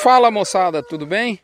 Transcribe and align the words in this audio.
Fala 0.00 0.30
moçada, 0.30 0.80
tudo 0.80 1.04
bem? 1.04 1.40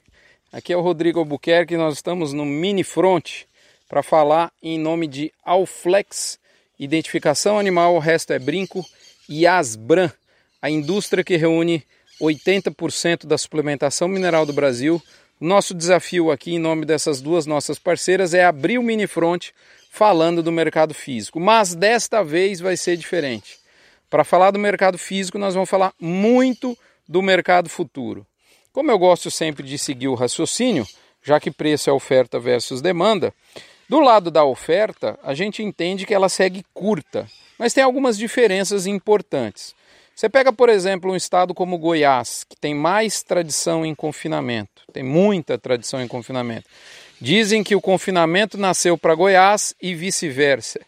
Aqui 0.53 0.73
é 0.73 0.77
o 0.77 0.81
Rodrigo 0.81 1.19
Albuquerque, 1.19 1.77
nós 1.77 1.95
estamos 1.95 2.33
no 2.33 2.47
Mini 2.47 2.85
Front 2.85 3.47
para 3.89 4.01
falar 4.01 4.53
em 4.63 4.79
nome 4.79 5.09
de 5.09 5.33
Alflex, 5.45 6.39
identificação 6.79 7.59
animal, 7.59 7.97
o 7.97 7.99
resto 7.99 8.33
é 8.33 8.39
brinco, 8.39 8.87
e 9.29 9.45
Asbran, 9.45 10.09
a 10.63 10.71
indústria 10.71 11.25
que 11.25 11.37
reúne 11.37 11.85
80% 12.23 13.27
da 13.27 13.37
suplementação 13.37 14.07
mineral 14.07 14.47
do 14.47 14.53
Brasil. 14.53 15.03
Nosso 15.41 15.75
desafio 15.75 16.31
aqui, 16.31 16.55
em 16.55 16.61
nome 16.61 16.87
dessas 16.87 17.21
duas 17.21 17.47
nossas 17.47 17.81
parceiras, 17.81 18.35
é 18.35 18.45
abrir 18.45 18.79
o 18.79 18.85
Mini 18.85 19.09
Front 19.09 19.49
falando 19.91 20.45
do 20.45 20.53
mercado 20.53 20.95
físico, 20.95 21.41
mas 21.41 21.75
desta 21.75 22.23
vez 22.23 22.61
vai 22.61 22.77
ser 22.77 22.97
diferente. 22.97 23.59
Para 24.09 24.23
falar 24.23 24.53
do 24.53 24.61
mercado 24.61 24.97
físico, 24.97 25.41
nós 25.41 25.55
vamos 25.55 25.69
falar 25.69 25.93
muito 25.99 26.79
do 27.09 27.21
mercado 27.21 27.69
futuro. 27.69 28.25
Como 28.75 28.91
eu 28.91 28.99
gosto 28.99 29.31
sempre 29.31 29.65
de 29.65 29.79
seguir 29.79 30.09
o 30.09 30.17
raciocínio, 30.17 30.85
já 31.23 31.39
que 31.39 31.49
preço 31.49 31.89
é 31.89 31.93
oferta 31.93 32.41
versus 32.41 32.83
demanda, 32.83 33.33
do 33.89 34.01
lado 34.01 34.33
da 34.33 34.45
oferta, 34.45 35.17
a 35.23 35.33
gente 35.33 35.63
entende 35.63 36.05
que 36.05 36.13
ela 36.13 36.29
segue 36.29 36.65
curta, 36.75 37.29
mas 37.57 37.73
tem 37.73 37.85
algumas 37.85 38.19
diferenças 38.19 38.85
importantes. 38.85 39.77
Você 40.13 40.29
pega, 40.29 40.53
por 40.53 40.69
exemplo, 40.69 41.13
um 41.13 41.15
estado 41.15 41.55
como 41.55 41.79
Goiás, 41.79 42.43
que 42.43 42.57
tem 42.57 42.75
mais 42.75 43.23
tradição 43.23 43.87
em 43.87 43.95
confinamento, 43.95 44.83
tem 44.93 45.05
muita 45.05 45.57
tradição 45.57 46.03
em 46.03 46.09
confinamento. 46.09 46.69
Dizem 47.21 47.63
que 47.63 47.77
o 47.77 47.81
confinamento 47.81 48.59
nasceu 48.59 48.99
para 48.99 49.15
Goiás 49.15 49.73
e 49.81 49.95
vice-versa. 49.95 50.81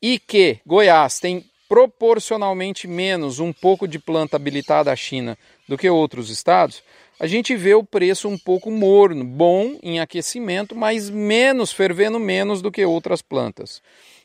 E 0.00 0.18
que 0.18 0.58
Goiás 0.64 1.20
tem 1.20 1.44
proporcionalmente 1.68 2.88
menos 2.88 3.40
um 3.40 3.52
pouco 3.52 3.86
de 3.86 3.98
planta 3.98 4.36
habilitada 4.36 4.90
à 4.90 4.96
China 4.96 5.36
do 5.68 5.76
que 5.76 5.90
outros 5.90 6.30
estados, 6.30 6.82
a 7.18 7.26
gente 7.26 7.56
vê 7.56 7.74
o 7.74 7.84
preço 7.84 8.28
um 8.28 8.36
pouco 8.36 8.70
morno, 8.70 9.24
bom 9.24 9.78
em 9.82 10.00
aquecimento, 10.00 10.76
mas 10.76 11.08
menos, 11.08 11.72
fervendo 11.72 12.18
menos 12.18 12.60
do 12.60 12.70
que 12.70 12.84
outras 12.84 13.22
plantas. 13.22 13.82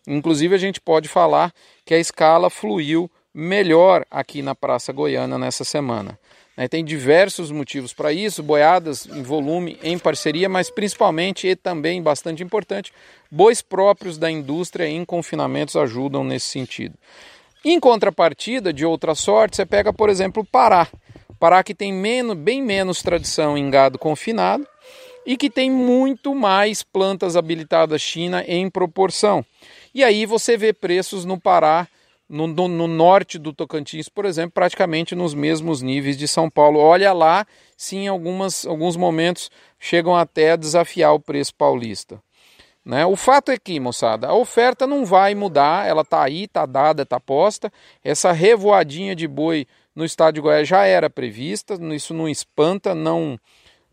Inclusive, 0.07 0.55
a 0.55 0.57
gente 0.57 0.81
pode 0.81 1.07
falar 1.07 1.53
que 1.85 1.93
a 1.93 1.99
escala 1.99 2.49
fluiu 2.49 3.09
melhor 3.33 4.05
aqui 4.11 4.41
na 4.41 4.53
Praça 4.53 4.91
Goiana 4.91 5.37
nessa 5.37 5.63
semana. 5.63 6.19
Né, 6.57 6.67
tem 6.67 6.83
diversos 6.83 7.49
motivos 7.49 7.93
para 7.93 8.11
isso, 8.11 8.43
boiadas 8.43 9.05
em 9.05 9.23
volume, 9.23 9.79
em 9.81 9.97
parceria, 9.97 10.49
mas 10.49 10.69
principalmente 10.69 11.47
e 11.47 11.55
também 11.55 12.01
bastante 12.01 12.43
importante, 12.43 12.91
bois 13.31 13.61
próprios 13.61 14.17
da 14.17 14.29
indústria 14.29 14.85
em 14.85 15.05
confinamentos 15.05 15.77
ajudam 15.77 16.25
nesse 16.25 16.47
sentido. 16.47 16.95
Em 17.63 17.79
contrapartida, 17.79 18.73
de 18.73 18.85
outra 18.85 19.15
sorte, 19.15 19.55
você 19.55 19.65
pega, 19.65 19.93
por 19.93 20.09
exemplo, 20.09 20.43
o 20.43 20.45
Pará. 20.45 20.87
Pará 21.41 21.63
que 21.63 21.73
tem 21.73 21.91
menos, 21.91 22.37
bem 22.37 22.61
menos 22.61 23.01
tradição 23.01 23.57
em 23.57 23.67
gado 23.67 23.97
confinado 23.97 24.63
e 25.25 25.35
que 25.35 25.49
tem 25.49 25.71
muito 25.71 26.35
mais 26.35 26.83
plantas 26.83 27.35
habilitadas 27.35 27.99
China 27.99 28.43
em 28.47 28.69
proporção. 28.69 29.43
E 29.91 30.03
aí 30.03 30.27
você 30.27 30.55
vê 30.55 30.71
preços 30.71 31.25
no 31.25 31.39
Pará, 31.41 31.87
no, 32.29 32.45
no, 32.45 32.67
no, 32.67 32.87
norte 32.87 33.39
do 33.39 33.51
Tocantins, 33.51 34.07
por 34.07 34.25
exemplo, 34.25 34.51
praticamente 34.51 35.15
nos 35.15 35.33
mesmos 35.33 35.81
níveis 35.81 36.15
de 36.15 36.27
São 36.27 36.47
Paulo. 36.47 36.77
Olha 36.77 37.11
lá, 37.11 37.47
sim, 37.75 38.07
algumas, 38.07 38.63
alguns 38.63 38.95
momentos 38.95 39.49
chegam 39.79 40.15
até 40.15 40.51
a 40.51 40.55
desafiar 40.55 41.15
o 41.15 41.19
preço 41.19 41.55
paulista. 41.55 42.21
Né? 42.85 43.03
O 43.03 43.15
fato 43.15 43.51
é 43.51 43.57
que, 43.57 43.79
moçada, 43.79 44.27
a 44.27 44.35
oferta 44.35 44.85
não 44.85 45.05
vai 45.05 45.33
mudar, 45.33 45.87
ela 45.87 46.03
está 46.03 46.23
aí, 46.23 46.43
está 46.43 46.67
dada, 46.67 47.01
está 47.01 47.19
posta. 47.19 47.73
Essa 48.03 48.31
revoadinha 48.31 49.15
de 49.15 49.27
boi 49.27 49.65
no 49.95 50.05
estado 50.05 50.35
de 50.35 50.41
Goiás 50.41 50.67
já 50.67 50.85
era 50.85 51.09
prevista, 51.09 51.77
isso 51.93 52.13
não 52.13 52.27
espanta, 52.27 52.95
não, 52.95 53.39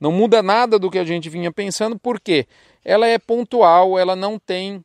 não 0.00 0.12
muda 0.12 0.42
nada 0.42 0.78
do 0.78 0.90
que 0.90 0.98
a 0.98 1.04
gente 1.04 1.28
vinha 1.28 1.52
pensando, 1.52 1.98
porque 1.98 2.46
ela 2.84 3.06
é 3.06 3.18
pontual, 3.18 3.98
ela 3.98 4.14
não 4.14 4.38
tem 4.38 4.82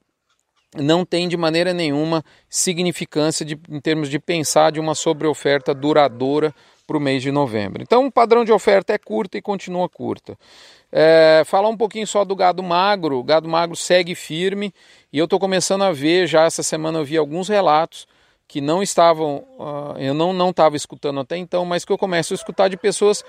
não 0.75 1.05
tem 1.05 1.27
de 1.27 1.37
maneira 1.37 1.71
nenhuma 1.71 2.23
significância 2.49 3.45
de, 3.45 3.59
em 3.69 3.79
termos 3.79 4.09
de 4.09 4.17
pensar 4.17 4.71
de 4.71 4.79
uma 4.79 4.95
sobreoferta 4.95 5.71
duradoura 5.71 6.53
para 6.87 6.97
o 6.97 6.99
mês 6.99 7.21
de 7.21 7.31
novembro. 7.31 7.81
Então 7.81 8.05
o 8.07 8.11
padrão 8.11 8.43
de 8.43 8.51
oferta 8.51 8.91
é 8.93 8.97
curta 8.97 9.37
e 9.37 9.41
continua 9.41 9.87
curta. 9.87 10.37
É, 10.91 11.43
falar 11.45 11.69
um 11.69 11.77
pouquinho 11.77 12.05
só 12.05 12.25
do 12.25 12.35
gado 12.35 12.61
magro. 12.61 13.19
O 13.19 13.23
gado 13.23 13.47
magro 13.47 13.75
segue 13.75 14.15
firme 14.15 14.73
e 15.11 15.17
eu 15.17 15.25
estou 15.25 15.39
começando 15.39 15.83
a 15.83 15.91
ver, 15.91 16.27
já 16.27 16.45
essa 16.45 16.63
semana 16.63 16.99
eu 16.99 17.05
vi 17.05 17.17
alguns 17.17 17.47
relatos 17.47 18.07
que 18.47 18.61
não 18.61 18.83
estavam, 18.83 19.43
uh, 19.57 19.97
eu 19.97 20.13
não 20.13 20.33
não 20.33 20.49
estava 20.49 20.75
escutando 20.75 21.19
até 21.19 21.37
então, 21.37 21.65
mas 21.65 21.85
que 21.85 21.91
eu 21.91 21.97
começo 21.97 22.33
a 22.33 22.35
escutar 22.35 22.67
de 22.67 22.77
pessoas 22.77 23.23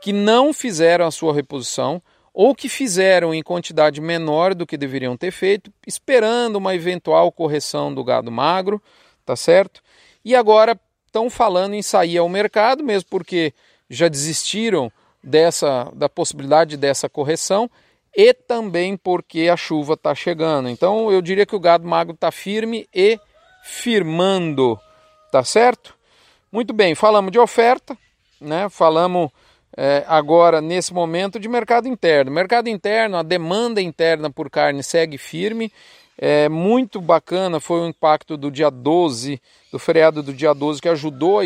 que 0.00 0.12
não 0.12 0.52
fizeram 0.52 1.06
a 1.06 1.10
sua 1.10 1.34
reposição 1.34 2.02
ou 2.34 2.54
que 2.54 2.68
fizeram 2.68 3.34
em 3.34 3.42
quantidade 3.42 4.00
menor 4.00 4.54
do 4.54 4.66
que 4.66 4.76
deveriam 4.76 5.16
ter 5.16 5.30
feito, 5.30 5.70
esperando 5.86 6.56
uma 6.56 6.74
eventual 6.74 7.30
correção 7.30 7.94
do 7.94 8.02
gado 8.02 8.30
magro, 8.30 8.82
tá 9.24 9.36
certo? 9.36 9.82
E 10.24 10.34
agora 10.34 10.78
estão 11.06 11.28
falando 11.28 11.74
em 11.74 11.82
sair 11.82 12.16
ao 12.16 12.28
mercado, 12.28 12.82
mesmo 12.82 13.08
porque 13.10 13.52
já 13.90 14.08
desistiram 14.08 14.90
dessa 15.22 15.90
da 15.94 16.08
possibilidade 16.08 16.76
dessa 16.76 17.08
correção 17.08 17.70
e 18.16 18.32
também 18.34 18.96
porque 18.96 19.48
a 19.48 19.56
chuva 19.56 19.94
está 19.94 20.14
chegando. 20.14 20.68
Então 20.68 21.12
eu 21.12 21.20
diria 21.20 21.46
que 21.46 21.54
o 21.54 21.60
gado 21.60 21.86
magro 21.86 22.14
está 22.14 22.30
firme 22.30 22.88
e 22.94 23.20
firmando, 23.62 24.78
tá 25.30 25.44
certo? 25.44 25.94
Muito 26.50 26.74
bem, 26.74 26.94
falamos 26.94 27.32
de 27.32 27.38
oferta, 27.38 27.96
né? 28.40 28.68
Falamos 28.68 29.30
é, 29.76 30.04
agora 30.06 30.60
nesse 30.60 30.92
momento 30.92 31.38
de 31.40 31.48
mercado 31.48 31.88
interno. 31.88 32.30
Mercado 32.30 32.68
interno, 32.68 33.16
a 33.16 33.22
demanda 33.22 33.80
interna 33.80 34.30
por 34.30 34.50
carne 34.50 34.82
segue 34.82 35.16
firme. 35.16 35.72
É 36.18 36.48
muito 36.48 37.00
bacana 37.00 37.58
foi 37.58 37.80
o 37.80 37.88
impacto 37.88 38.36
do 38.36 38.50
dia 38.50 38.70
12, 38.70 39.40
do 39.72 39.78
feriado 39.78 40.22
do 40.22 40.32
dia 40.32 40.52
12, 40.52 40.80
que 40.80 40.88
ajudou 40.88 41.40
a, 41.40 41.42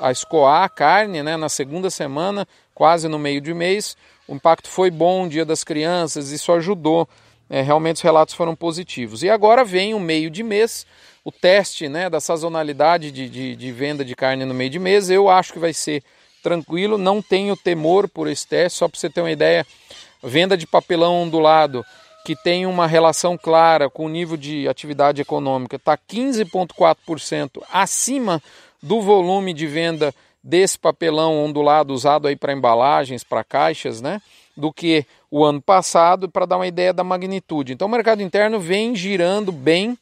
a 0.00 0.10
escoar 0.10 0.64
a 0.64 0.68
carne 0.68 1.22
né, 1.22 1.36
na 1.36 1.48
segunda 1.48 1.90
semana, 1.90 2.48
quase 2.74 3.08
no 3.08 3.18
meio 3.18 3.40
de 3.40 3.52
mês. 3.52 3.96
O 4.26 4.34
impacto 4.34 4.68
foi 4.68 4.90
bom, 4.90 5.28
dia 5.28 5.44
das 5.44 5.62
crianças, 5.62 6.30
isso 6.30 6.50
ajudou. 6.52 7.08
É, 7.48 7.62
realmente 7.62 7.96
os 7.96 8.02
relatos 8.02 8.34
foram 8.34 8.54
positivos. 8.54 9.22
E 9.22 9.30
agora 9.30 9.64
vem 9.64 9.94
o 9.94 10.00
meio 10.00 10.30
de 10.30 10.42
mês, 10.42 10.86
o 11.24 11.30
teste 11.30 11.88
né, 11.88 12.10
da 12.10 12.20
sazonalidade 12.20 13.10
de, 13.10 13.28
de, 13.28 13.56
de, 13.56 13.72
venda 13.72 14.04
de 14.04 14.14
carne 14.14 14.44
no 14.44 14.54
meio 14.54 14.70
de 14.70 14.78
mês, 14.78 15.10
eu 15.10 15.28
acho 15.28 15.52
que 15.52 15.58
vai 15.58 15.72
ser 15.72 16.02
tranquilo, 16.42 16.96
não 16.96 17.20
tenho 17.20 17.56
temor 17.56 18.08
por 18.08 18.28
esse 18.28 18.46
teste, 18.46 18.78
só 18.78 18.88
para 18.88 18.98
você 18.98 19.10
ter 19.10 19.20
uma 19.20 19.30
ideia, 19.30 19.66
venda 20.22 20.56
de 20.56 20.66
papelão 20.66 21.22
ondulado, 21.22 21.84
que 22.24 22.34
tem 22.34 22.66
uma 22.66 22.86
relação 22.86 23.38
clara 23.38 23.88
com 23.88 24.06
o 24.06 24.08
nível 24.08 24.36
de 24.36 24.68
atividade 24.68 25.22
econômica, 25.22 25.76
está 25.76 25.96
15,4% 25.96 27.62
acima 27.72 28.42
do 28.82 29.00
volume 29.00 29.52
de 29.52 29.66
venda 29.66 30.14
desse 30.42 30.78
papelão 30.78 31.44
ondulado 31.44 31.92
usado 31.92 32.28
aí 32.28 32.36
para 32.36 32.52
embalagens, 32.52 33.24
para 33.24 33.42
caixas, 33.42 34.00
né? 34.00 34.20
Do 34.56 34.72
que 34.72 35.04
o 35.30 35.44
ano 35.44 35.60
passado, 35.60 36.30
para 36.30 36.46
dar 36.46 36.56
uma 36.56 36.66
ideia 36.66 36.92
da 36.92 37.04
magnitude. 37.04 37.74
Então 37.74 37.86
o 37.88 37.90
mercado 37.90 38.22
interno 38.22 38.58
vem 38.58 38.96
girando 38.96 39.52
bem 39.52 39.98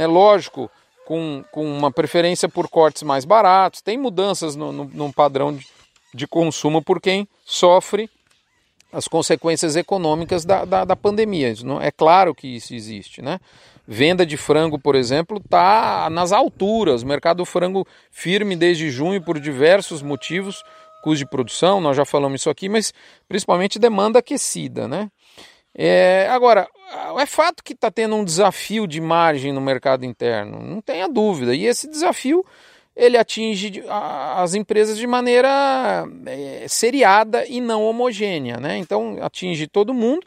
né? 0.00 0.06
Lógico, 0.06 0.70
com, 1.04 1.44
com 1.50 1.64
uma 1.64 1.90
preferência 1.90 2.48
por 2.48 2.68
cortes 2.68 3.02
mais 3.02 3.24
baratos, 3.24 3.80
tem 3.80 3.98
mudanças 3.98 4.56
no, 4.56 4.72
no, 4.72 4.84
no 4.84 5.12
padrão 5.12 5.54
de, 5.54 5.66
de 6.14 6.26
consumo 6.26 6.82
por 6.82 7.00
quem 7.00 7.28
sofre 7.44 8.08
as 8.92 9.06
consequências 9.06 9.76
econômicas 9.76 10.44
da, 10.44 10.64
da, 10.64 10.84
da, 10.84 10.96
pandemia. 10.96 11.54
Não, 11.62 11.80
é 11.80 11.90
claro 11.90 12.34
que 12.34 12.48
isso 12.48 12.74
existe, 12.74 13.22
né? 13.22 13.38
Venda 13.86 14.24
de 14.24 14.36
frango, 14.36 14.78
por 14.78 14.94
exemplo, 14.94 15.38
está 15.38 16.08
nas 16.10 16.32
alturas. 16.32 17.02
O 17.02 17.06
mercado 17.06 17.38
do 17.38 17.44
frango 17.44 17.86
firme 18.10 18.56
desde 18.56 18.90
junho 18.90 19.20
por 19.22 19.38
diversos 19.38 20.00
motivos, 20.02 20.64
custo 21.00 21.18
de 21.18 21.26
produção, 21.26 21.80
nós 21.80 21.96
já 21.96 22.04
falamos 22.04 22.40
isso 22.40 22.50
aqui, 22.50 22.68
mas 22.68 22.92
principalmente 23.28 23.78
demanda 23.78 24.18
aquecida, 24.18 24.86
né? 24.86 25.10
É, 25.74 26.26
agora, 26.30 26.68
é 27.18 27.26
fato 27.26 27.62
que 27.62 27.72
está 27.72 27.90
tendo 27.90 28.16
um 28.16 28.24
desafio 28.24 28.86
de 28.86 29.00
margem 29.00 29.52
no 29.52 29.60
mercado 29.60 30.04
interno, 30.04 30.60
não 30.60 30.80
tenha 30.80 31.08
dúvida. 31.08 31.54
E 31.54 31.64
esse 31.64 31.88
desafio 31.88 32.44
ele 32.96 33.16
atinge 33.16 33.82
as 33.88 34.54
empresas 34.54 34.98
de 34.98 35.06
maneira 35.06 36.04
é, 36.26 36.66
seriada 36.68 37.46
e 37.46 37.60
não 37.60 37.84
homogênea, 37.84 38.58
né? 38.58 38.76
Então 38.78 39.16
atinge 39.22 39.66
todo 39.66 39.94
mundo. 39.94 40.26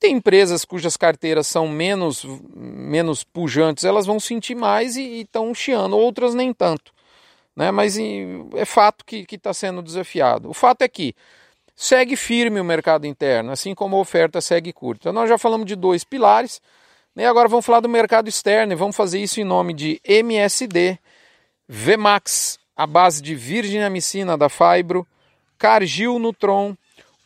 Tem 0.00 0.16
empresas 0.16 0.64
cujas 0.64 0.96
carteiras 0.96 1.46
são 1.46 1.68
menos, 1.68 2.26
menos 2.56 3.22
pujantes, 3.22 3.84
elas 3.84 4.04
vão 4.04 4.18
sentir 4.18 4.56
mais 4.56 4.96
e 4.96 5.20
estão 5.20 5.54
chiando, 5.54 5.96
outras 5.96 6.34
nem 6.34 6.52
tanto. 6.52 6.92
Né? 7.54 7.70
Mas 7.70 7.96
é 7.98 8.64
fato 8.64 9.04
que 9.04 9.26
está 9.30 9.52
sendo 9.52 9.82
desafiado. 9.82 10.48
O 10.48 10.54
fato 10.54 10.82
é 10.82 10.88
que 10.88 11.14
segue 11.74 12.16
firme 12.16 12.60
o 12.60 12.64
mercado 12.64 13.06
interno, 13.06 13.50
assim 13.50 13.74
como 13.74 13.96
a 13.96 14.00
oferta 14.00 14.40
segue 14.40 14.72
curta. 14.72 15.02
Então 15.02 15.12
nós 15.12 15.28
já 15.28 15.38
falamos 15.38 15.66
de 15.66 15.74
dois 15.74 16.04
pilares, 16.04 16.60
né? 17.14 17.26
agora 17.26 17.48
vamos 17.48 17.66
falar 17.66 17.80
do 17.80 17.88
mercado 17.88 18.28
externo 18.28 18.72
e 18.72 18.76
vamos 18.76 18.96
fazer 18.96 19.20
isso 19.20 19.40
em 19.40 19.44
nome 19.44 19.72
de 19.72 20.00
MSD, 20.04 20.98
Vmax, 21.68 22.58
a 22.76 22.86
base 22.86 23.22
de 23.22 23.34
virginamicina 23.34 24.36
da 24.36 24.48
Fibro, 24.48 25.06
Cargill 25.58 26.18
Nutron, 26.18 26.76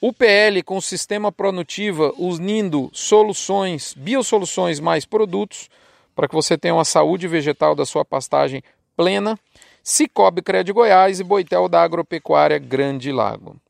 UPL 0.01 0.63
com 0.65 0.81
sistema 0.81 1.33
Pronutiva 1.33 2.13
unindo 2.17 2.91
soluções, 2.93 3.95
biosoluções 3.95 4.79
mais 4.79 5.05
produtos, 5.05 5.69
para 6.15 6.29
que 6.29 6.35
você 6.35 6.57
tenha 6.57 6.75
uma 6.75 6.85
saúde 6.85 7.27
vegetal 7.27 7.75
da 7.75 7.85
sua 7.85 8.05
pastagem 8.05 8.63
plena, 8.97 9.39
Cicobi 9.89 10.43
Cred 10.43 10.73
Goiás 10.73 11.21
e 11.21 11.23
Boitel 11.23 11.69
da 11.69 11.81
Agropecuária 11.81 12.59
Grande 12.59 13.13
Lago. 13.13 13.51
O 13.51 13.61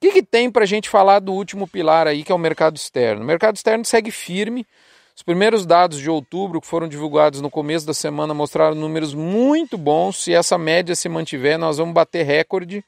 que, 0.00 0.10
que 0.10 0.20
tem 0.20 0.50
para 0.50 0.64
a 0.64 0.66
gente 0.66 0.88
falar 0.88 1.20
do 1.20 1.32
último 1.32 1.68
pilar 1.68 2.08
aí, 2.08 2.24
que 2.24 2.32
é 2.32 2.34
o 2.34 2.38
mercado 2.38 2.74
externo? 2.74 3.22
O 3.22 3.24
mercado 3.24 3.54
externo 3.54 3.84
segue 3.84 4.10
firme. 4.10 4.66
Os 5.14 5.22
primeiros 5.22 5.64
dados 5.64 6.00
de 6.00 6.10
outubro, 6.10 6.60
que 6.60 6.66
foram 6.66 6.88
divulgados 6.88 7.40
no 7.40 7.48
começo 7.48 7.86
da 7.86 7.94
semana, 7.94 8.34
mostraram 8.34 8.74
números 8.74 9.14
muito 9.14 9.78
bons. 9.78 10.24
Se 10.24 10.34
essa 10.34 10.58
média 10.58 10.96
se 10.96 11.08
mantiver, 11.08 11.56
nós 11.56 11.78
vamos 11.78 11.94
bater 11.94 12.24
recorde, 12.26 12.84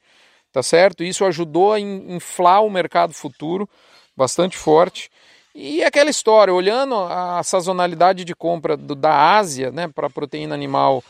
tá 0.51 0.61
certo? 0.61 1.01
Isso 1.01 1.23
ajudou 1.23 1.71
a 1.71 1.79
inflar 1.79 2.61
o 2.61 2.69
mercado 2.69 3.13
futuro 3.13 3.69
bastante 4.17 4.57
forte. 4.57 5.09
E 5.55 5.81
aquela 5.81 6.09
história, 6.09 6.53
olhando 6.53 6.95
a 6.95 7.41
sazonalidade 7.41 8.25
de 8.25 8.35
compra 8.35 8.75
do, 8.75 8.95
da 8.95 9.37
Ásia 9.37 9.71
né, 9.71 9.87
para 9.87 10.09
proteína 10.09 10.53
animal, 10.53 11.01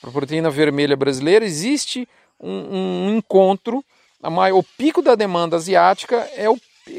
para 0.00 0.10
proteína 0.10 0.50
vermelha 0.50 0.96
brasileira, 0.96 1.44
existe 1.44 2.08
um, 2.40 3.08
um 3.08 3.16
encontro. 3.16 3.84
Maior, 4.22 4.58
o 4.58 4.62
pico 4.62 5.02
da 5.02 5.14
demanda 5.14 5.56
asiática 5.56 6.28
é 6.36 6.48
o, 6.48 6.58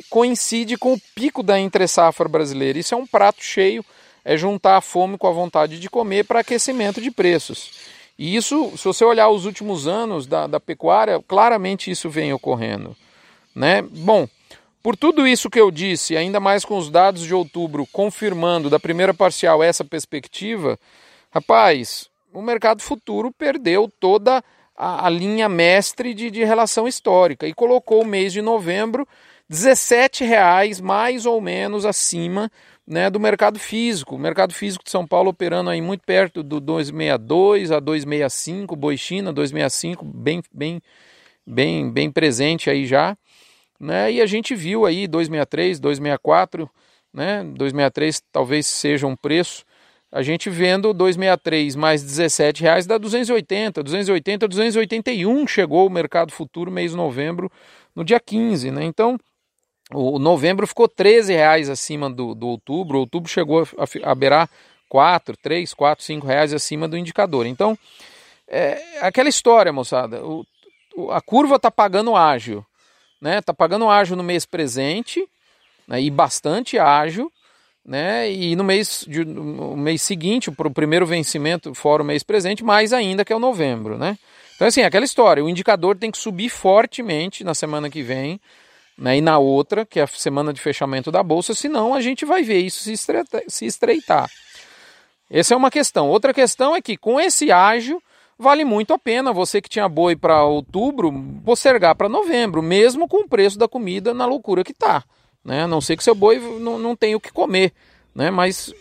coincide 0.09 0.77
com 0.77 0.93
o 0.93 1.01
pico 1.15 1.43
da 1.43 1.59
entre-safra 1.59 2.27
brasileira. 2.29 2.79
Isso 2.79 2.93
é 2.93 2.97
um 2.97 3.07
prato 3.07 3.43
cheio, 3.43 3.83
é 4.23 4.37
juntar 4.37 4.77
a 4.77 4.81
fome 4.81 5.17
com 5.17 5.27
a 5.27 5.31
vontade 5.31 5.79
de 5.79 5.89
comer 5.89 6.25
para 6.25 6.39
aquecimento 6.39 7.01
de 7.01 7.11
preços. 7.11 7.71
E 8.17 8.35
isso, 8.35 8.71
se 8.77 8.83
você 8.83 9.03
olhar 9.03 9.29
os 9.29 9.45
últimos 9.45 9.87
anos 9.87 10.27
da, 10.27 10.45
da 10.45 10.59
pecuária, 10.59 11.19
claramente 11.27 11.89
isso 11.89 12.09
vem 12.09 12.31
ocorrendo. 12.31 12.95
Né? 13.55 13.81
Bom, 13.81 14.27
por 14.83 14.95
tudo 14.95 15.27
isso 15.27 15.49
que 15.49 15.59
eu 15.59 15.71
disse, 15.71 16.15
ainda 16.15 16.39
mais 16.39 16.63
com 16.63 16.77
os 16.77 16.89
dados 16.89 17.23
de 17.23 17.33
outubro 17.33 17.87
confirmando 17.91 18.69
da 18.69 18.79
primeira 18.79 19.13
parcial 19.13 19.63
essa 19.63 19.83
perspectiva, 19.83 20.77
rapaz, 21.31 22.10
o 22.33 22.41
mercado 22.41 22.81
futuro 22.81 23.31
perdeu 23.31 23.91
toda 23.99 24.43
a, 24.75 25.07
a 25.07 25.09
linha 25.09 25.47
mestre 25.49 26.13
de, 26.13 26.31
de, 26.31 26.43
relação 26.43 26.87
histórica 26.87 27.47
e 27.47 27.53
colocou 27.53 28.01
o 28.01 28.05
mês 28.05 28.33
de 28.33 28.41
novembro 28.41 29.07
17 29.49 30.23
reais 30.23 30.79
mais 30.79 31.25
ou 31.25 31.41
menos 31.41 31.85
acima 31.85 32.49
né, 32.87 33.09
do 33.09 33.19
mercado 33.19 33.59
físico. 33.59 34.15
O 34.15 34.19
mercado 34.19 34.53
físico 34.53 34.83
de 34.83 34.89
São 34.89 35.05
Paulo 35.05 35.29
operando 35.29 35.69
aí 35.69 35.81
muito 35.81 36.03
perto 36.05 36.41
do 36.41 36.59
262 36.59 37.71
a 37.71 37.79
265, 37.79 38.75
Boi 38.75 38.97
China 38.97 39.31
265, 39.33 40.05
bem, 40.05 40.41
bem, 40.53 40.81
bem, 41.45 41.91
bem 41.91 42.11
presente 42.11 42.69
aí 42.69 42.85
já. 42.85 43.17
Né? 43.79 44.13
E 44.13 44.21
a 44.21 44.25
gente 44.25 44.55
viu 44.55 44.85
aí 44.85 45.07
263, 45.07 45.79
264, 45.79 46.69
né? 47.13 47.43
263 47.43 48.23
talvez 48.31 48.67
seja 48.67 49.07
um 49.07 49.15
preço. 49.15 49.65
A 50.11 50.21
gente 50.21 50.49
vendo 50.49 50.93
263 50.93 51.75
mais 51.75 52.03
17 52.03 52.63
reais 52.63 52.85
dá 52.85 52.97
280, 52.97 53.81
280, 53.81 54.47
281 54.47 55.47
chegou 55.47 55.87
o 55.87 55.89
mercado 55.89 56.31
futuro 56.31 56.69
mês 56.69 56.91
de 56.91 56.97
novembro 56.97 57.49
no 57.95 58.03
dia 58.03 58.19
15, 58.19 58.71
né? 58.71 58.83
Então 58.83 59.17
o 59.93 60.19
novembro 60.19 60.67
ficou 60.67 60.87
13 60.87 61.33
reais 61.33 61.69
acima 61.69 62.09
do, 62.09 62.33
do 62.33 62.47
outubro, 62.47 62.97
o 62.97 63.01
outubro 63.01 63.29
chegou 63.29 63.63
a, 63.63 64.11
a 64.11 64.15
beirar 64.15 64.49
4, 64.89 65.37
3, 65.37 65.73
4, 65.73 66.03
5 66.03 66.27
reais 66.27 66.53
acima 66.53 66.87
do 66.87 66.97
indicador. 66.97 67.45
Então, 67.45 67.77
é 68.47 68.99
aquela 69.01 69.29
história, 69.29 69.71
moçada, 69.71 70.23
o, 70.25 70.45
a 71.11 71.21
curva 71.21 71.55
está 71.55 71.71
pagando 71.71 72.15
ágil 72.15 72.65
né? 73.21 73.39
Tá 73.39 73.53
pagando 73.53 73.87
ágil 73.87 74.17
no 74.17 74.23
mês 74.23 74.45
presente, 74.45 75.25
né? 75.87 76.01
E 76.01 76.09
bastante 76.09 76.79
ágil, 76.79 77.31
né? 77.85 78.31
E 78.31 78.55
no 78.55 78.63
mês 78.63 79.05
de, 79.07 79.25
no 79.25 79.75
mês 79.75 80.01
seguinte, 80.01 80.51
para 80.51 80.67
o 80.67 80.73
primeiro 80.73 81.05
vencimento 81.05 81.73
fora 81.73 82.03
o 82.03 82.05
mês 82.05 82.23
presente, 82.23 82.63
mais 82.63 82.93
ainda 82.93 83.25
que 83.25 83.33
é 83.33 83.35
o 83.35 83.39
novembro, 83.39 83.97
né? 83.97 84.17
Então 84.55 84.67
assim, 84.67 84.81
aquela 84.81 85.05
história, 85.05 85.43
o 85.43 85.49
indicador 85.49 85.97
tem 85.97 86.11
que 86.11 86.17
subir 86.17 86.49
fortemente 86.49 87.43
na 87.43 87.53
semana 87.53 87.89
que 87.89 88.03
vem, 88.03 88.39
né? 88.97 89.17
E 89.17 89.21
na 89.21 89.39
outra, 89.39 89.85
que 89.85 89.99
é 89.99 90.03
a 90.03 90.07
semana 90.07 90.53
de 90.53 90.61
fechamento 90.61 91.11
da 91.11 91.23
bolsa, 91.23 91.53
senão 91.53 91.93
a 91.93 92.01
gente 92.01 92.25
vai 92.25 92.43
ver 92.43 92.59
isso 92.59 92.83
se 92.83 92.93
estreitar. 92.93 93.41
Se 93.47 93.65
estreitar. 93.65 94.29
Essa 95.29 95.53
é 95.53 95.57
uma 95.57 95.71
questão. 95.71 96.09
Outra 96.09 96.33
questão 96.33 96.75
é 96.75 96.81
que 96.81 96.97
com 96.97 97.19
esse 97.19 97.51
ágil 97.51 98.03
vale 98.37 98.65
muito 98.65 98.93
a 98.93 98.99
pena 98.99 99.31
você 99.31 99.61
que 99.61 99.69
tinha 99.69 99.87
boi 99.87 100.15
para 100.15 100.43
outubro 100.43 101.11
postergar 101.45 101.95
para 101.95 102.09
novembro, 102.09 102.61
mesmo 102.61 103.07
com 103.07 103.23
o 103.23 103.27
preço 103.27 103.57
da 103.57 103.67
comida 103.67 104.13
na 104.13 104.25
loucura 104.25 104.63
que 104.63 104.71
está. 104.71 105.03
Né? 105.43 105.63
A 105.63 105.67
não 105.67 105.81
sei 105.81 105.97
que 105.97 106.03
seu 106.03 106.15
boi 106.15 106.39
não, 106.59 106.77
não 106.77 106.95
tenha 106.95 107.17
o 107.17 107.21
que 107.21 107.31
comer, 107.31 107.73
né? 108.13 108.29
mas 108.29 108.73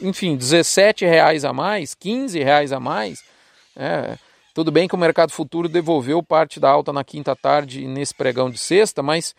enfim, 0.00 0.36
17 0.36 1.04
reais 1.04 1.44
a 1.44 1.52
mais, 1.52 1.94
15 1.94 2.42
reais 2.42 2.72
a 2.72 2.80
mais. 2.80 3.22
É, 3.76 4.16
tudo 4.52 4.70
bem 4.70 4.86
que 4.86 4.94
o 4.94 4.98
mercado 4.98 5.32
futuro 5.32 5.68
devolveu 5.68 6.22
parte 6.22 6.60
da 6.60 6.70
alta 6.70 6.92
na 6.92 7.02
quinta 7.02 7.34
tarde 7.34 7.86
nesse 7.86 8.14
pregão 8.14 8.50
de 8.50 8.58
sexta, 8.58 9.02
mas 9.02 9.34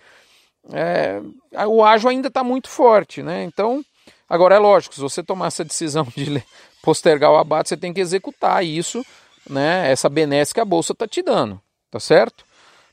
é, 0.71 1.21
o 1.67 1.83
ágio 1.83 2.09
ainda 2.09 2.27
está 2.27 2.43
muito 2.43 2.69
forte. 2.69 3.21
Né? 3.21 3.43
Então, 3.43 3.83
agora 4.27 4.55
é 4.55 4.59
lógico, 4.59 4.95
se 4.95 5.01
você 5.01 5.23
tomar 5.23 5.47
essa 5.47 5.63
decisão 5.63 6.07
de 6.15 6.43
postergar 6.81 7.31
o 7.31 7.37
abate, 7.37 7.69
você 7.69 7.77
tem 7.77 7.93
que 7.93 8.01
executar 8.01 8.63
isso 8.65 9.05
né, 9.49 9.91
essa 9.91 10.09
benesse 10.09 10.53
que 10.53 10.59
a 10.59 10.65
bolsa 10.65 10.93
está 10.93 11.07
te 11.07 11.21
dando, 11.21 11.61
tá 11.91 11.99
certo? 11.99 12.45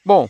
Bom, 0.05 0.29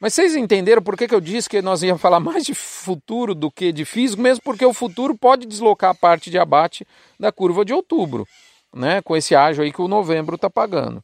mas 0.00 0.14
vocês 0.14 0.36
entenderam 0.36 0.82
por 0.82 0.96
que, 0.96 1.08
que 1.08 1.14
eu 1.14 1.20
disse 1.20 1.48
que 1.48 1.62
nós 1.62 1.82
íamos 1.82 2.00
falar 2.00 2.20
mais 2.20 2.44
de 2.44 2.54
futuro 2.54 3.34
do 3.34 3.50
que 3.50 3.72
de 3.72 3.84
físico, 3.84 4.22
mesmo 4.22 4.42
porque 4.42 4.64
o 4.64 4.72
futuro 4.72 5.16
pode 5.16 5.46
deslocar 5.46 5.90
a 5.90 5.94
parte 5.94 6.30
de 6.30 6.38
abate 6.38 6.86
da 7.18 7.32
curva 7.32 7.64
de 7.64 7.72
outubro, 7.72 8.26
né, 8.74 9.00
com 9.02 9.16
esse 9.16 9.34
ágio 9.34 9.64
aí 9.64 9.72
que 9.72 9.82
o 9.82 9.88
novembro 9.88 10.36
está 10.36 10.50
pagando. 10.50 11.02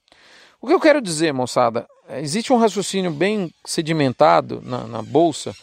O 0.61 0.67
que 0.67 0.73
eu 0.73 0.81
quero 0.81 1.01
dizer, 1.01 1.33
moçada, 1.33 1.87
existe 2.19 2.53
um 2.53 2.57
raciocínio 2.57 3.11
bem 3.11 3.53
sedimentado 3.65 4.63
na, 4.65 4.87
na 4.87 5.03
bolsa 5.03 5.55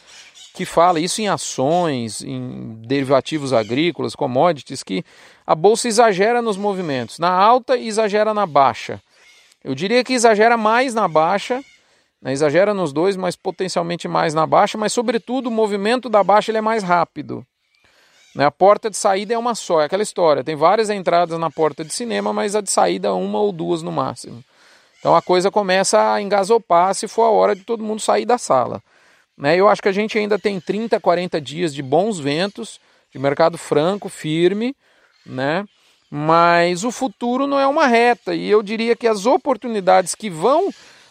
que 0.53 0.65
fala 0.65 0.99
isso 0.99 1.21
em 1.21 1.27
ações, 1.29 2.21
em 2.21 2.81
derivativos 2.85 3.53
agrícolas, 3.53 4.13
commodities, 4.13 4.83
que 4.83 5.05
a 5.47 5.55
bolsa 5.55 5.87
exagera 5.87 6.41
nos 6.41 6.57
movimentos, 6.57 7.17
na 7.17 7.29
alta 7.29 7.77
e 7.77 7.87
exagera 7.87 8.33
na 8.33 8.45
baixa. 8.45 9.01
Eu 9.63 9.73
diria 9.73 10.03
que 10.03 10.11
exagera 10.11 10.57
mais 10.57 10.93
na 10.93 11.07
baixa, 11.07 11.63
né, 12.21 12.31
exagera 12.31 12.73
nos 12.73 12.91
dois, 12.91 13.15
mas 13.15 13.35
potencialmente 13.35 14.07
mais 14.07 14.33
na 14.33 14.45
baixa, 14.45 14.77
mas 14.77 14.93
sobretudo 14.93 15.47
o 15.47 15.51
movimento 15.51 16.09
da 16.09 16.23
baixa 16.23 16.51
ele 16.51 16.57
é 16.57 16.61
mais 16.61 16.83
rápido. 16.83 17.45
Né, 18.35 18.45
a 18.45 18.51
porta 18.51 18.89
de 18.89 18.97
saída 18.97 19.33
é 19.33 19.37
uma 19.37 19.55
só, 19.55 19.81
é 19.81 19.85
aquela 19.85 20.03
história. 20.03 20.43
Tem 20.43 20.55
várias 20.55 20.89
entradas 20.89 21.39
na 21.39 21.49
porta 21.49 21.83
de 21.83 21.93
cinema, 21.93 22.31
mas 22.31 22.55
a 22.55 22.61
de 22.61 22.69
saída 22.69 23.13
uma 23.13 23.39
ou 23.39 23.51
duas 23.51 23.81
no 23.81 23.91
máximo. 23.91 24.43
Então 24.99 25.15
a 25.15 25.21
coisa 25.21 25.49
começa 25.49 26.13
a 26.13 26.21
engasopar 26.21 26.93
se 26.93 27.07
for 27.07 27.23
a 27.23 27.29
hora 27.29 27.55
de 27.55 27.63
todo 27.63 27.83
mundo 27.83 28.01
sair 28.01 28.25
da 28.25 28.37
sala. 28.37 28.83
Né? 29.37 29.55
Eu 29.55 29.69
acho 29.69 29.81
que 29.81 29.87
a 29.87 29.93
gente 29.93 30.17
ainda 30.17 30.37
tem 30.37 30.59
30, 30.59 30.99
40 30.99 31.39
dias 31.39 31.73
de 31.73 31.81
bons 31.81 32.19
ventos, 32.19 32.79
de 33.11 33.17
mercado 33.17 33.57
franco, 33.57 34.09
firme, 34.09 34.75
né? 35.25 35.65
mas 36.11 36.83
o 36.83 36.91
futuro 36.91 37.47
não 37.47 37.59
é 37.59 37.65
uma 37.65 37.87
reta 37.87 38.35
e 38.35 38.49
eu 38.49 38.61
diria 38.61 38.95
que 38.95 39.07
as 39.07 39.25
oportunidades 39.25 40.13
que 40.13 40.29
vão 40.29 40.69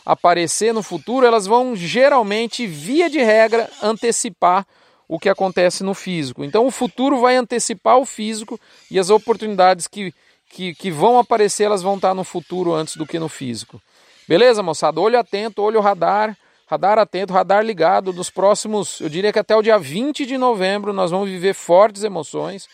aparecer 0.08 0.72
no 0.72 0.82
futuro, 0.82 1.26
elas 1.26 1.44
vão 1.44 1.76
geralmente, 1.76 2.66
via 2.66 3.10
de 3.10 3.18
regra, 3.18 3.68
antecipar 3.82 4.66
o 5.06 5.18
que 5.18 5.28
acontece 5.28 5.84
no 5.84 5.92
físico. 5.92 6.42
Então 6.42 6.66
o 6.66 6.70
futuro 6.70 7.20
vai 7.20 7.36
antecipar 7.36 7.98
o 7.98 8.06
físico 8.06 8.58
e 8.90 8.98
as 8.98 9.10
oportunidades 9.10 9.86
que, 9.86 10.14
que, 10.48 10.74
que 10.74 10.90
vão 10.90 11.18
aparecer, 11.18 11.64
elas 11.64 11.82
vão 11.82 11.96
estar 11.96 12.14
no 12.14 12.24
futuro 12.24 12.72
antes 12.72 12.96
do 12.96 13.04
que 13.04 13.18
no 13.18 13.28
físico. 13.28 13.78
Beleza, 14.26 14.62
moçada? 14.62 14.98
Olho 14.98 15.18
atento, 15.18 15.60
olho 15.60 15.78
radar. 15.78 16.34
Radar 16.66 16.98
atento, 16.98 17.34
radar 17.34 17.62
ligado. 17.62 18.10
Nos 18.10 18.30
próximos, 18.30 19.02
eu 19.02 19.10
diria 19.10 19.32
que 19.32 19.38
até 19.38 19.54
o 19.54 19.62
dia 19.62 19.78
20 19.78 20.24
de 20.24 20.38
novembro, 20.38 20.90
nós 20.94 21.10
vamos 21.10 21.28
viver 21.28 21.52
fortes 21.52 22.02
emoções. 22.02 22.66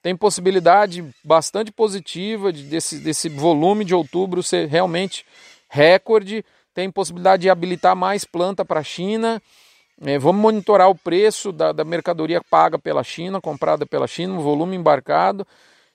Tem 0.00 0.14
possibilidade 0.14 1.04
bastante 1.24 1.72
positiva 1.72 2.52
de, 2.52 2.62
desse, 2.62 2.98
desse 2.98 3.28
volume 3.28 3.84
de 3.84 3.92
outubro 3.92 4.40
ser 4.40 4.68
realmente 4.68 5.24
recorde. 5.68 6.44
Tem 6.76 6.90
possibilidade 6.90 7.40
de 7.40 7.48
habilitar 7.48 7.96
mais 7.96 8.26
planta 8.26 8.62
para 8.62 8.80
a 8.80 8.84
China. 8.84 9.42
É, 10.04 10.18
vamos 10.18 10.42
monitorar 10.42 10.90
o 10.90 10.94
preço 10.94 11.50
da, 11.50 11.72
da 11.72 11.86
mercadoria 11.86 12.38
paga 12.50 12.78
pela 12.78 13.02
China, 13.02 13.40
comprada 13.40 13.86
pela 13.86 14.06
China, 14.06 14.34
o 14.34 14.42
volume 14.42 14.76
embarcado. 14.76 15.46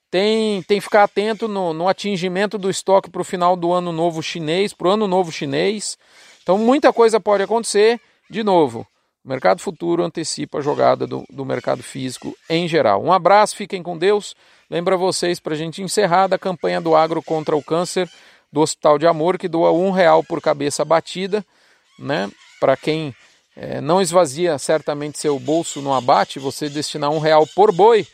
Tem, 0.10 0.64
tem 0.64 0.80
que 0.80 0.84
ficar 0.84 1.04
atento 1.04 1.48
no, 1.48 1.72
no 1.72 1.88
atingimento 1.88 2.58
do 2.58 2.68
estoque 2.68 3.12
para 3.12 3.22
o 3.22 3.24
final 3.24 3.56
do 3.56 3.72
ano 3.72 3.92
novo 3.92 4.24
chinês, 4.24 4.74
para 4.74 4.88
o 4.88 4.92
ano 4.92 5.08
novo 5.08 5.32
chinês. 5.32 6.00
Então 6.42 6.58
muita 6.58 6.92
coisa 6.92 7.20
pode 7.20 7.44
acontecer. 7.44 8.02
De 8.28 8.42
novo, 8.42 8.80
o 9.24 9.30
mercado 9.30 9.62
futuro 9.62 10.04
antecipa 10.04 10.58
a 10.58 10.62
jogada 10.62 11.06
do, 11.06 11.24
do 11.30 11.46
mercado 11.46 11.84
físico 11.84 12.36
em 12.50 12.68
geral. 12.68 13.04
Um 13.04 13.14
abraço, 13.14 13.56
fiquem 13.56 13.84
com 13.84 13.96
Deus. 13.96 14.36
Lembra 14.68 14.98
vocês 14.98 15.40
para 15.40 15.54
a 15.54 15.58
gente 15.58 15.84
encerrar 15.84 16.26
da 16.26 16.40
campanha 16.40 16.82
do 16.82 16.96
agro 16.96 17.22
contra 17.22 17.56
o 17.56 17.62
câncer 17.62 18.10
do 18.52 18.62
Hospital 18.62 18.98
de 18.98 19.08
Amor, 19.08 19.38
que 19.38 19.48
doa 19.48 19.72
um 19.72 19.92
real 19.92 20.24
por 20.24 20.42
cabeça 20.42 20.84
batida, 20.84 21.46
né? 21.98 22.30
para 22.60 22.78
quem 22.78 23.16
é, 23.56 23.82
não 23.82 24.02
esvazia 24.02 24.58
certamente 24.58 25.18
seu 25.18 25.40
bolso 25.40 25.82
no 25.82 25.94
abate, 25.94 26.40
você 26.40 26.70
destinar 26.70 27.10
um 27.10 27.20
real 27.20 27.46
por 27.56 27.72
boi 27.72 28.08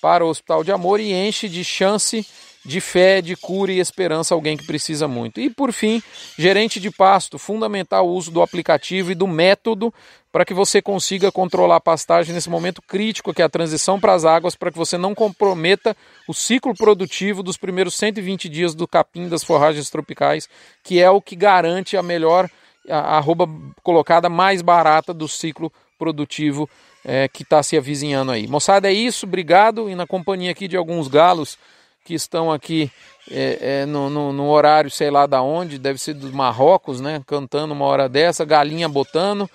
para 0.00 0.24
o 0.24 0.28
Hospital 0.28 0.64
de 0.64 0.72
Amor 0.72 0.98
e 0.98 1.12
enche 1.12 1.48
de 1.48 1.62
chance 1.62 2.26
de 2.64 2.80
fé, 2.80 3.20
de 3.20 3.36
cura 3.36 3.72
e 3.72 3.80
esperança 3.80 4.34
alguém 4.34 4.56
que 4.56 4.66
precisa 4.66 5.08
muito. 5.08 5.40
E 5.40 5.50
por 5.50 5.72
fim, 5.72 6.02
gerente 6.38 6.78
de 6.78 6.90
pasto, 6.90 7.38
fundamental 7.38 8.06
o 8.06 8.12
uso 8.12 8.30
do 8.30 8.42
aplicativo 8.42 9.10
e 9.10 9.14
do 9.14 9.26
método 9.26 9.92
para 10.32 10.44
que 10.46 10.54
você 10.54 10.80
consiga 10.80 11.30
controlar 11.30 11.76
a 11.76 11.80
pastagem 11.80 12.34
nesse 12.34 12.48
momento 12.48 12.80
crítico 12.80 13.34
que 13.34 13.42
é 13.42 13.44
a 13.44 13.50
transição 13.50 14.00
para 14.00 14.14
as 14.14 14.24
águas, 14.24 14.56
para 14.56 14.72
que 14.72 14.78
você 14.78 14.96
não 14.96 15.14
comprometa 15.14 15.94
o 16.26 16.32
ciclo 16.32 16.74
produtivo 16.74 17.42
dos 17.42 17.58
primeiros 17.58 17.94
120 17.94 18.48
dias 18.48 18.74
do 18.74 18.88
capim 18.88 19.28
das 19.28 19.44
forragens 19.44 19.90
tropicais, 19.90 20.48
que 20.82 21.00
é 21.00 21.10
o 21.10 21.20
que 21.20 21.36
garante 21.36 21.96
a 21.96 22.02
melhor 22.02 22.48
a 22.88 23.18
arroba 23.18 23.48
colocada 23.82 24.28
mais 24.28 24.62
barata 24.62 25.14
do 25.14 25.28
ciclo 25.28 25.72
produtivo 25.98 26.68
é, 27.04 27.28
que 27.28 27.42
está 27.42 27.62
se 27.62 27.76
avizinhando 27.76 28.32
aí. 28.32 28.48
Moçada, 28.48 28.88
é 28.88 28.92
isso, 28.92 29.26
obrigado. 29.26 29.88
E 29.88 29.94
na 29.94 30.06
companhia 30.06 30.50
aqui 30.50 30.66
de 30.66 30.76
alguns 30.76 31.08
galos 31.08 31.58
que 32.04 32.14
estão 32.14 32.50
aqui 32.50 32.90
é, 33.30 33.82
é, 33.82 33.86
no, 33.86 34.10
no, 34.10 34.32
no, 34.32 34.48
horário, 34.48 34.90
sei 34.90 35.10
lá 35.10 35.26
da 35.26 35.40
onde, 35.40 35.78
deve 35.78 35.98
ser 35.98 36.14
dos 36.14 36.32
Marrocos, 36.32 37.00
né? 37.00 37.22
Cantando 37.26 37.72
uma 37.72 37.84
hora 37.84 38.08
dessa, 38.08 38.44
galinha 38.44 38.88
botando, 38.88 39.48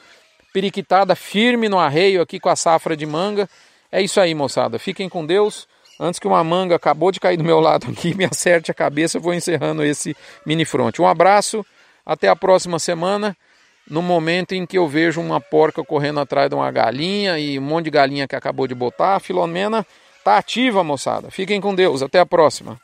periquitada 0.53 1.15
firme 1.15 1.69
no 1.69 1.79
arreio 1.79 2.21
aqui 2.21 2.39
com 2.39 2.49
a 2.49 2.55
safra 2.55 2.95
de 2.95 3.05
manga. 3.05 3.49
É 3.91 4.01
isso 4.01 4.19
aí, 4.19 4.33
moçada. 4.33 4.77
Fiquem 4.79 5.07
com 5.07 5.25
Deus. 5.25 5.67
Antes 5.99 6.19
que 6.19 6.27
uma 6.27 6.43
manga 6.43 6.75
acabou 6.75 7.11
de 7.11 7.19
cair 7.19 7.37
do 7.37 7.43
meu 7.43 7.59
lado 7.59 7.87
aqui, 7.89 8.13
me 8.17 8.25
acerte 8.25 8.69
a 8.69 8.73
cabeça, 8.73 9.17
eu 9.17 9.21
vou 9.21 9.33
encerrando 9.33 9.83
esse 9.83 10.15
mini 10.45 10.65
front. 10.65 10.99
Um 10.99 11.07
abraço, 11.07 11.65
até 12.05 12.27
a 12.27 12.35
próxima 12.35 12.79
semana. 12.79 13.35
No 13.89 14.01
momento 14.01 14.53
em 14.53 14.65
que 14.65 14.77
eu 14.77 14.87
vejo 14.87 15.21
uma 15.21 15.39
porca 15.39 15.83
correndo 15.83 16.19
atrás 16.19 16.49
de 16.49 16.55
uma 16.55 16.69
galinha 16.69 17.39
e 17.39 17.57
um 17.57 17.61
monte 17.61 17.85
de 17.85 17.91
galinha 17.91 18.27
que 18.27 18.35
acabou 18.35 18.67
de 18.67 18.75
botar, 18.75 19.15
a 19.15 19.19
Filomena 19.19 19.85
Tá 20.27 20.39
ativa, 20.39 20.83
moçada. 20.83 21.31
Fiquem 21.31 21.61
com 21.61 21.73
Deus. 21.73 22.01
Até 22.01 22.19
a 22.19 22.25
próxima. 22.25 22.77